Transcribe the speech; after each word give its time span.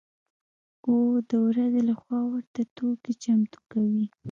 و 0.93 0.93
د 1.29 1.31
ورځې 1.47 1.81
له 1.89 1.93
خوا 2.01 2.19
ورته 2.31 2.61
توکي 2.75 3.13
چمتو 3.23 3.59
کوي. 3.71 4.05